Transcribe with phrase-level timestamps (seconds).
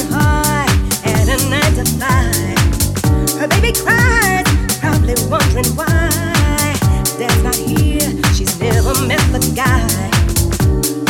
[0.00, 0.72] working
[1.04, 3.38] at a night to five.
[3.38, 4.44] Her baby cries,
[4.78, 6.74] probably wondering why.
[7.18, 10.10] Dad's not here, she's never met the guy.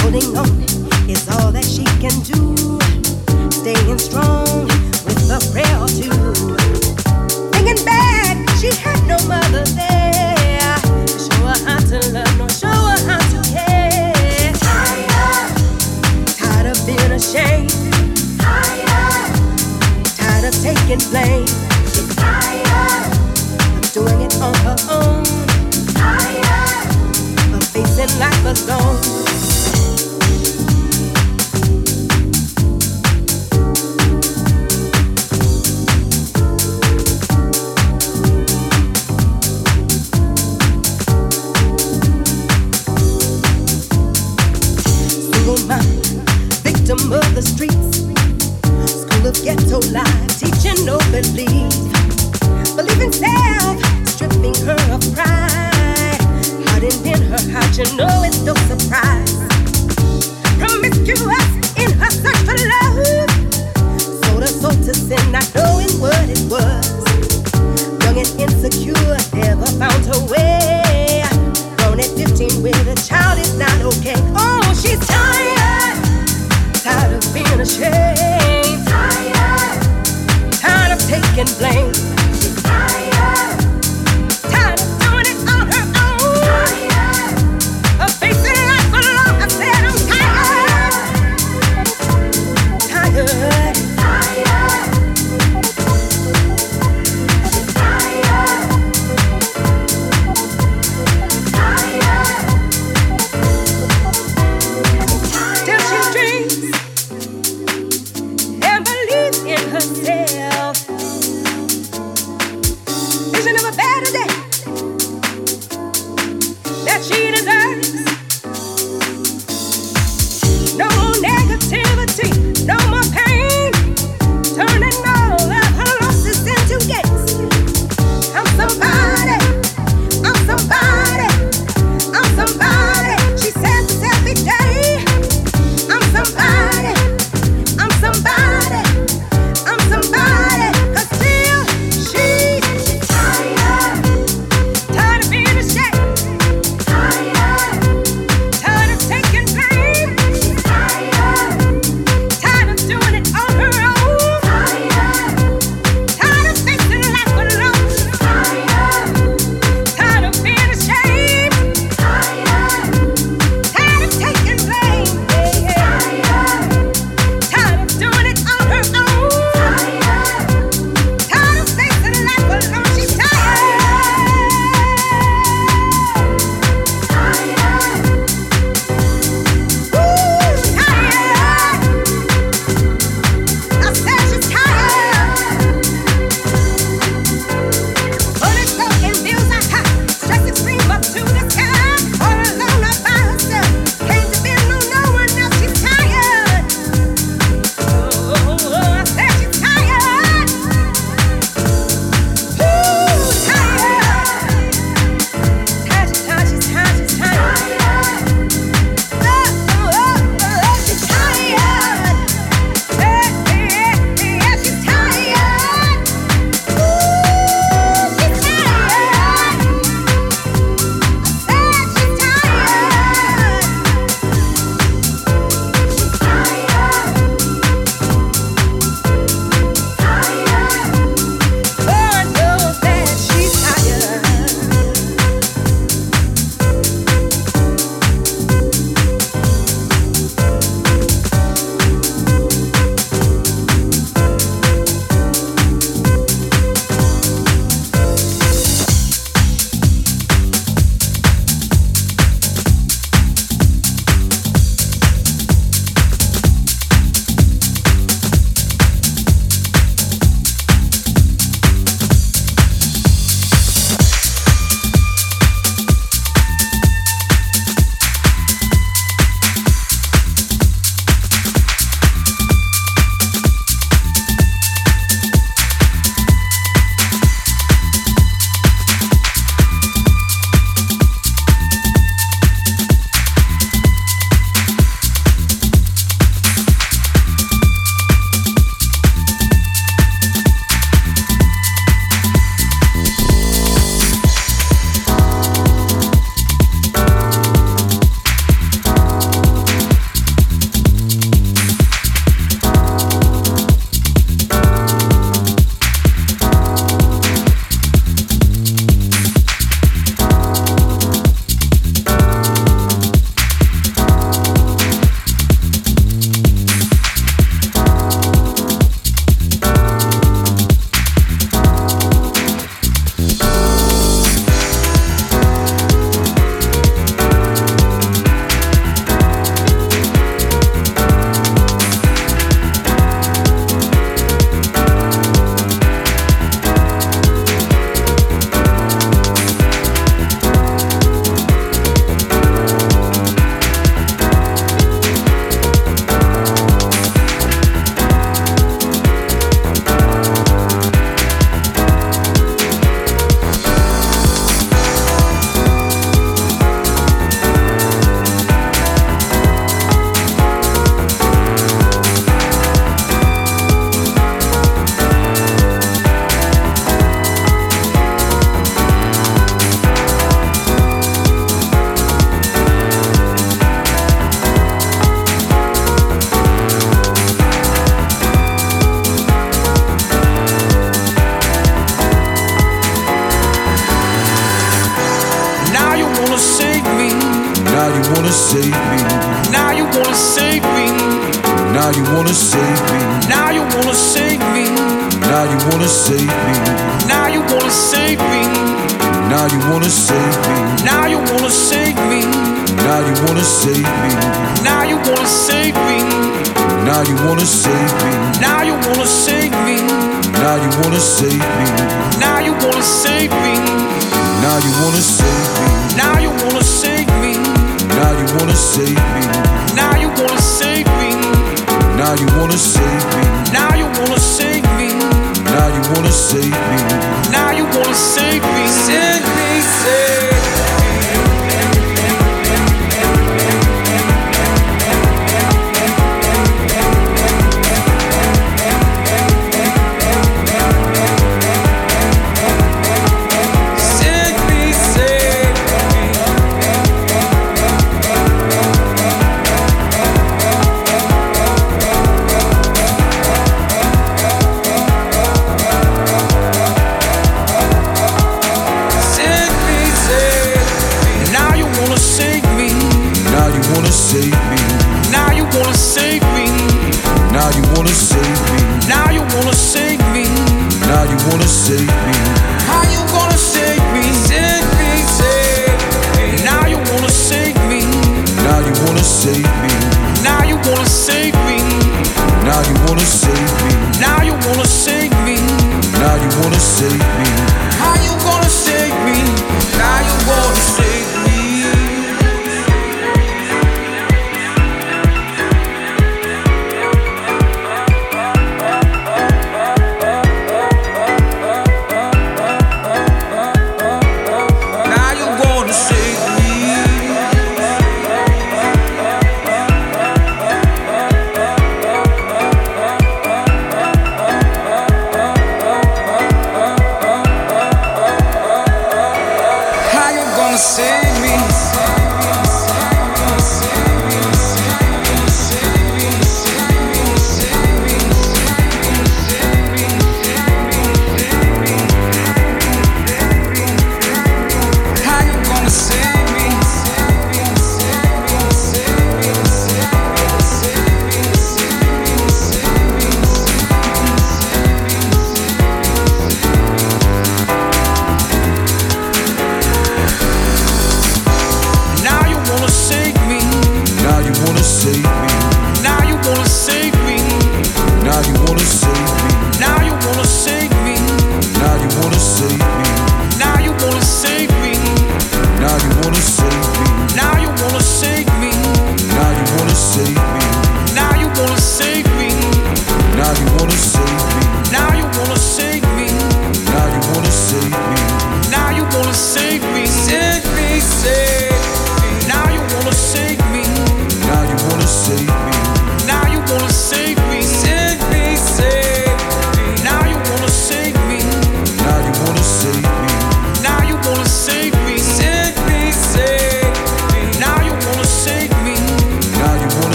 [0.00, 0.62] Holding on
[1.08, 2.56] is all that she can do,
[3.50, 4.51] staying strong.
[20.92, 21.46] making blame.
[21.86, 23.12] She's tired
[23.92, 25.24] doing it on her own.
[25.94, 29.21] Tired facing life alone.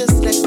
[0.00, 0.39] just let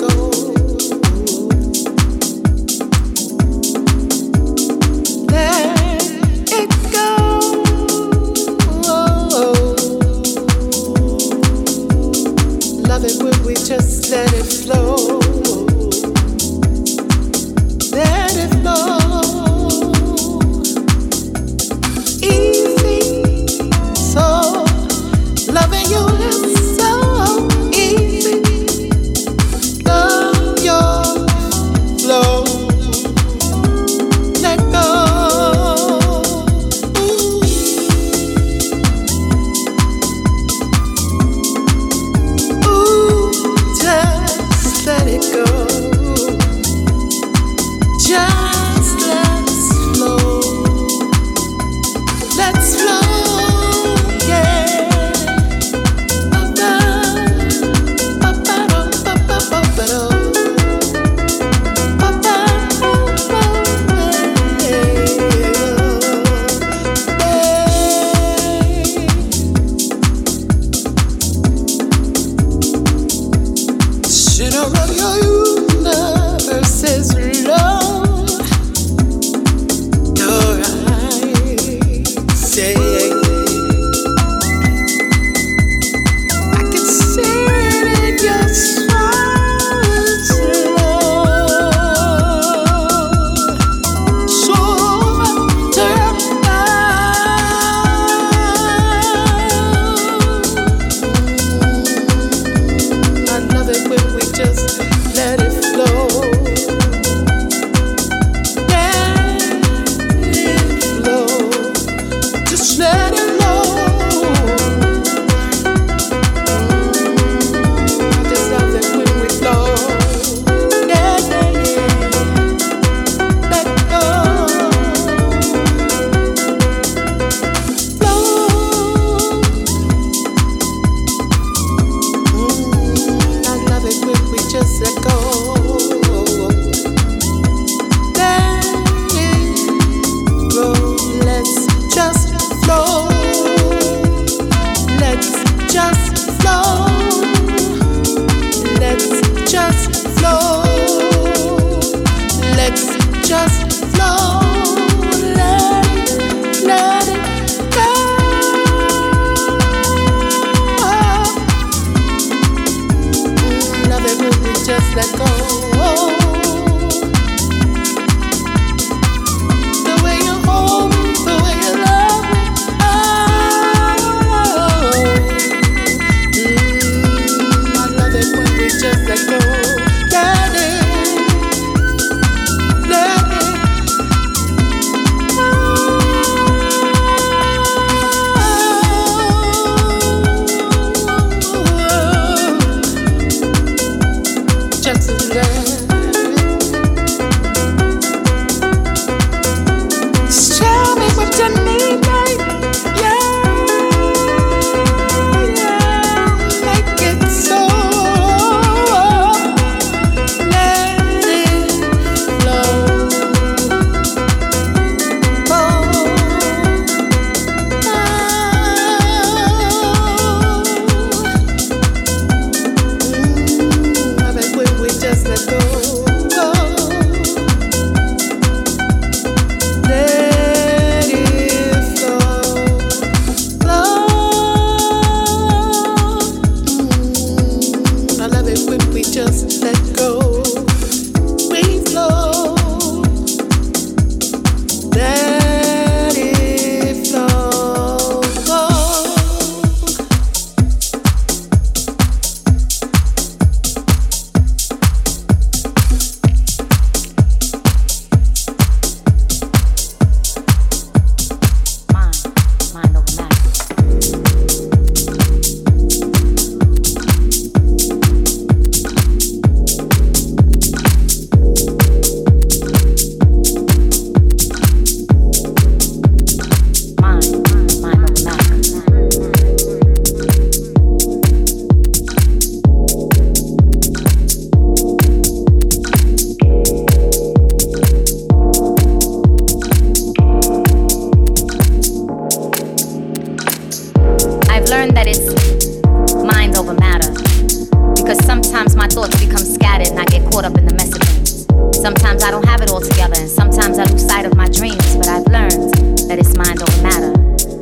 [301.84, 304.96] Sometimes I don't have it all together, and sometimes I lose sight of my dreams,
[304.96, 305.76] but I've learned
[306.08, 307.12] that it's mind over matter.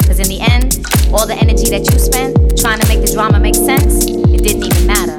[0.05, 0.77] Cause in the end,
[1.11, 4.61] all the energy that you spent trying to make the drama make sense, it didn't
[4.61, 5.17] even matter.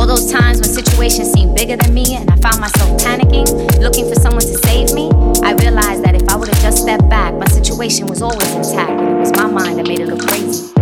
[0.00, 3.52] All those times when situations seemed bigger than me and I found myself panicking,
[3.84, 5.12] looking for someone to save me,
[5.44, 8.96] I realized that if I would have just stepped back, my situation was always intact,
[8.96, 10.72] it was my mind that made it look crazy.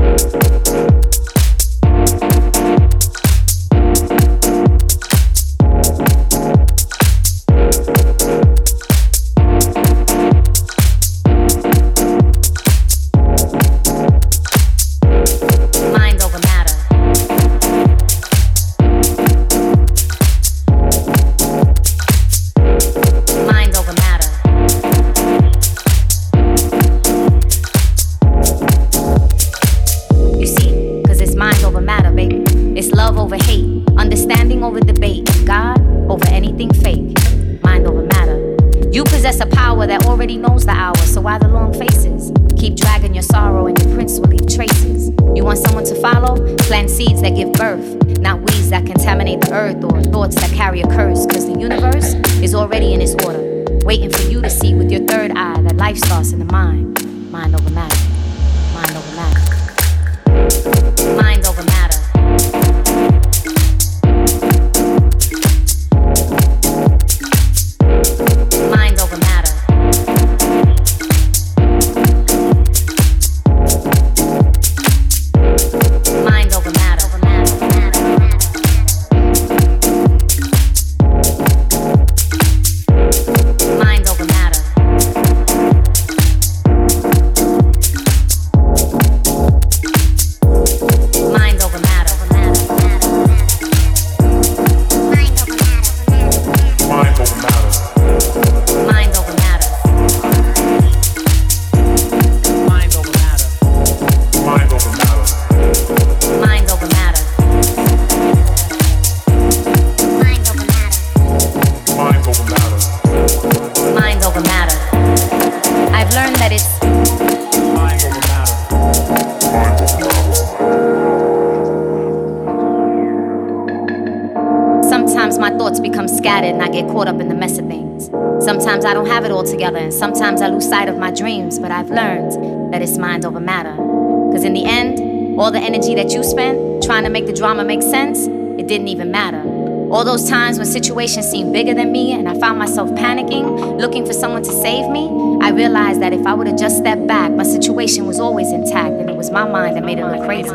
[129.99, 133.72] Sometimes I lose sight of my dreams, but I've learned that it's mind over matter.
[133.72, 137.64] Because in the end, all the energy that you spent trying to make the drama
[137.64, 139.42] make sense, it didn't even matter.
[139.90, 144.05] All those times when situations seemed bigger than me and I found myself panicking, looking
[144.05, 145.09] for someone to save me,
[145.40, 148.94] I realized that if I would have just stepped back, my situation was always intact
[148.94, 150.51] and it was my mind that made it look crazy.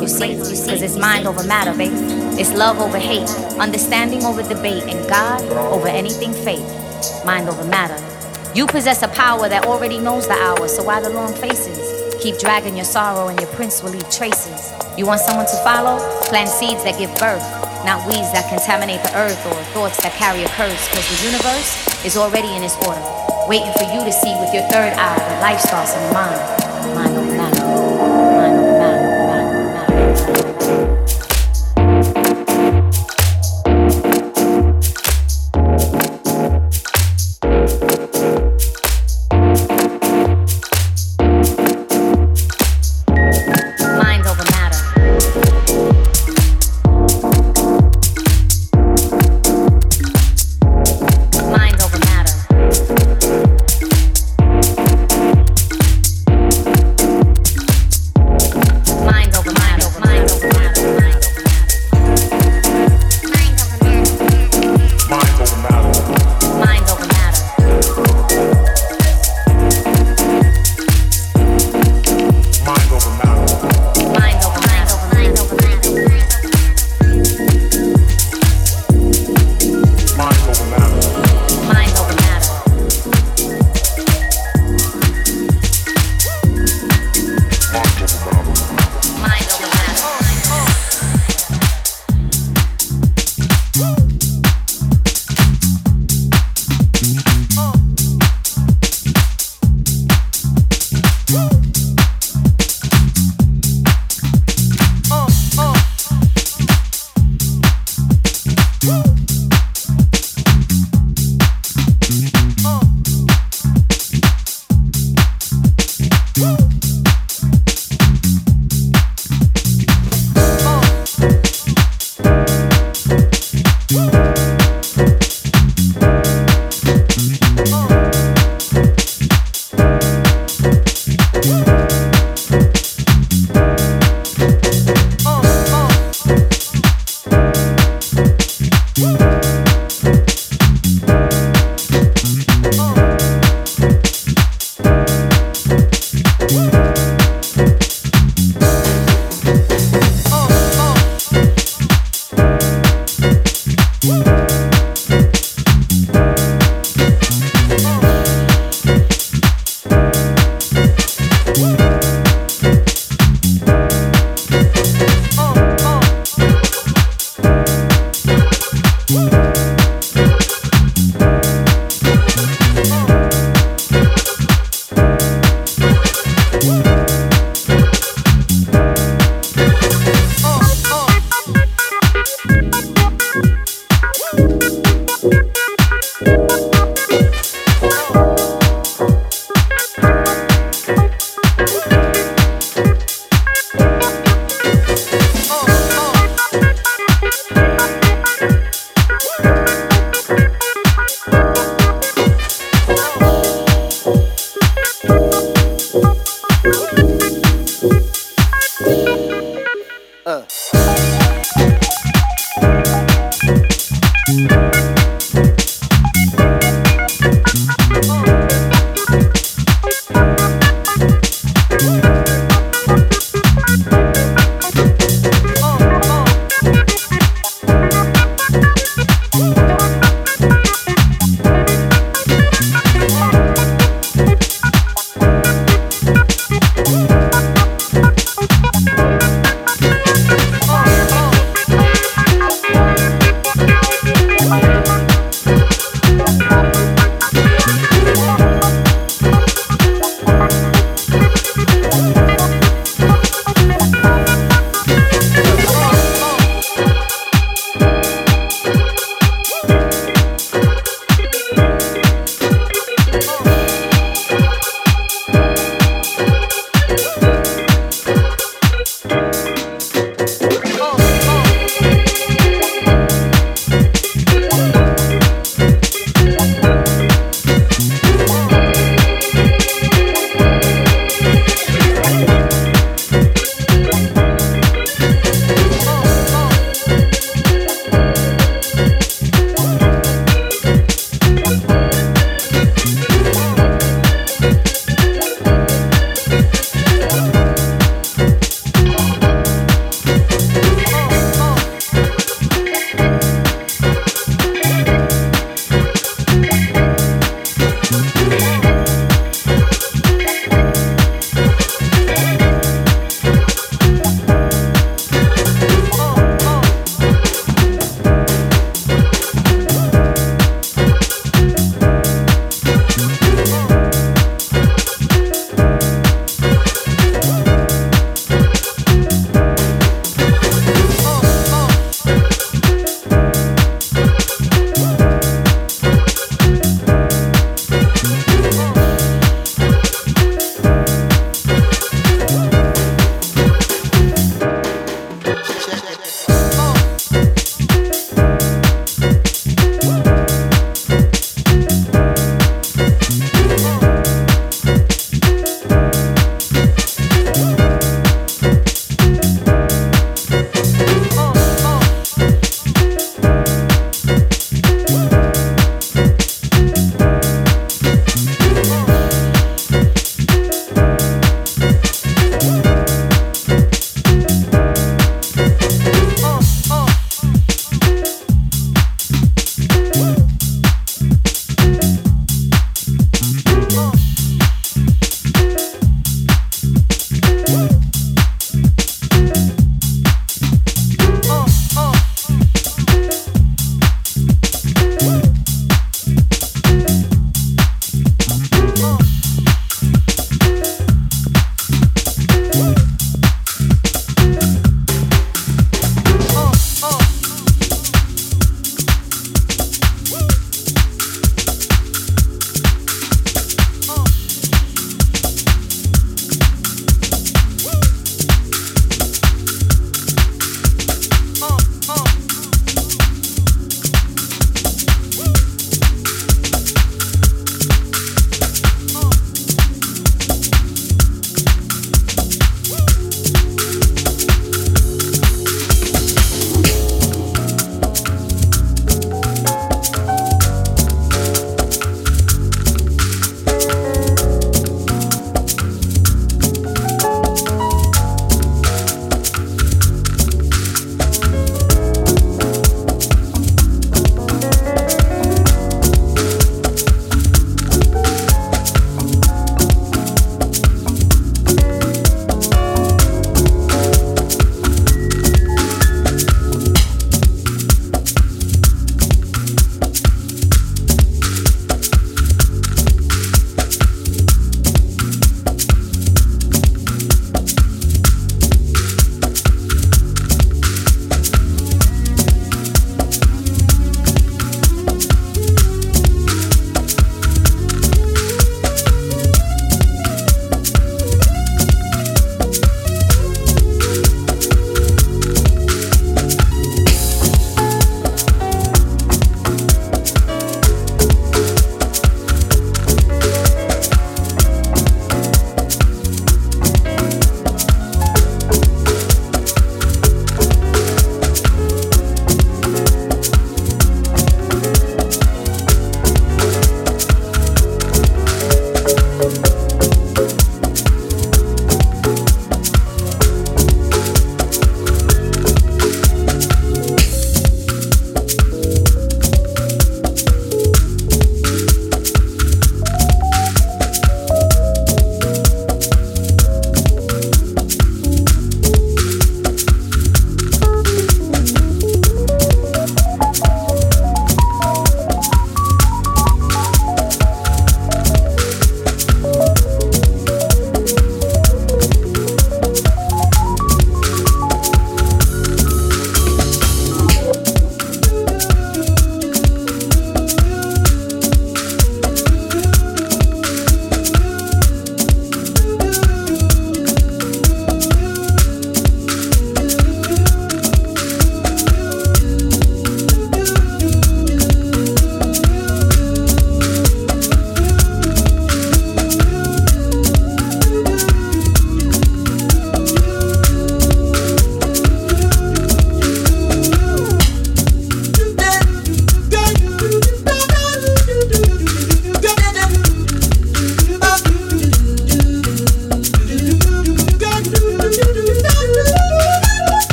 [0.00, 1.94] You see, because it's mind over matter, baby.
[2.38, 5.40] It's love over hate, understanding over debate, and God
[5.72, 6.66] over anything fake.
[7.24, 8.13] Mind over matter.
[8.54, 11.74] You possess a power that already knows the hour, so why the long faces?
[12.22, 14.70] Keep dragging your sorrow and your prints will leave traces.
[14.96, 15.98] You want someone to follow?
[16.30, 17.42] Plant seeds that give birth,
[17.82, 22.06] not weeds that contaminate the earth or thoughts that carry a curse, because the universe
[22.06, 23.02] is already in its order,
[23.50, 26.14] waiting for you to see with your third eye that life starts in the.
[26.14, 26.38] Mind.
[26.94, 27.13] Mind